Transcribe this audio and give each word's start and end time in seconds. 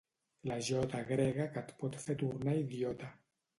La 0.51 0.55
jota 0.69 1.01
grega 1.11 1.47
que 1.59 1.63
et 1.65 1.75
pot 1.83 2.01
fer 2.07 2.19
tornar 2.25 2.59
idiota. 2.65 3.15